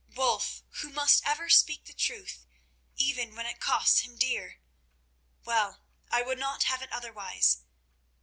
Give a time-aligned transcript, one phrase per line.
[0.15, 2.47] "Wulf, who must ever speak the truth,
[2.95, 4.57] even when it costs him dear.
[5.45, 7.59] Well, I would not have it otherwise.